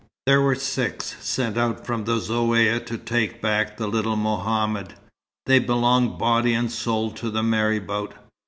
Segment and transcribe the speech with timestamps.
[0.25, 4.95] There were six, sent out from the Zaouïa to take back the little Mohammed.
[5.45, 8.15] They belonged body and soul to the marabout.